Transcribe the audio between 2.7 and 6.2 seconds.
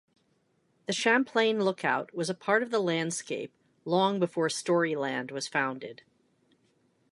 the landscape long before Storyland was founded.